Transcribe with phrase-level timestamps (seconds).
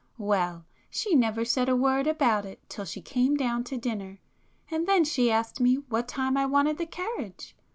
[0.17, 4.17] Well, she never said a word about it till she came down to dinner,
[4.71, 7.55] and then she asked me what time I wanted the carriage.